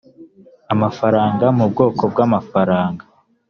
amafaranga 0.73 1.45
mu 1.57 1.65
bwoko 1.71 2.03
bw 2.11 2.17
amafaranga 2.27 3.03